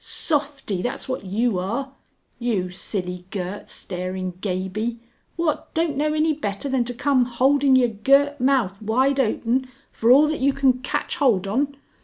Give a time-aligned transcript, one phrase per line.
[0.03, 1.91] _Softie that's what you are!
[2.39, 4.99] You silly girt staring Gaby,
[5.35, 10.09] what don't know any better than to come holding yer girt mouth wide open for
[10.09, 11.75] all that you can catch holt on?